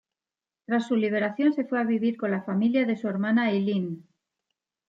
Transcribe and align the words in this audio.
Tras 0.65 0.87
su 0.87 0.95
liberación 0.95 1.53
se 1.53 1.63
fue 1.63 1.79
a 1.79 1.83
vivir 1.83 2.17
con 2.17 2.31
la 2.31 2.41
familia 2.41 2.87
de 2.87 2.97
su 2.97 3.07
hermana 3.07 3.51
Eileen. 3.51 4.07